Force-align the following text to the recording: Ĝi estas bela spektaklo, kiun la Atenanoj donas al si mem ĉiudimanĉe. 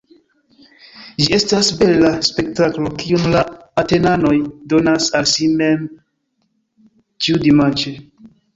Ĝi 1.23 1.27
estas 1.37 1.67
bela 1.81 2.09
spektaklo, 2.29 2.93
kiun 3.03 3.29
la 3.37 3.43
Atenanoj 3.83 4.33
donas 4.75 5.13
al 5.23 5.31
si 5.35 5.53
mem 5.63 5.87
ĉiudimanĉe. 7.29 7.97